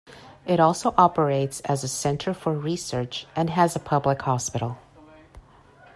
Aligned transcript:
It 0.47 0.59
also 0.59 0.95
operates 0.97 1.59
as 1.59 1.83
a 1.83 1.87
center 1.87 2.33
for 2.33 2.53
research 2.57 3.27
and 3.35 3.51
has 3.51 3.75
a 3.75 3.79
public 3.79 4.23
hospital. 4.23 4.79